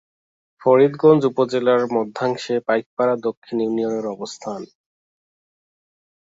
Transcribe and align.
ফরিদগঞ্জ 0.61 1.21
উপজেলার 1.25 1.81
মধ্যাংশে 1.95 2.55
পাইকপাড়া 2.67 3.15
দক্ষিণ 3.27 3.57
ইউনিয়নের 3.61 4.05
অবস্থান। 4.07 4.61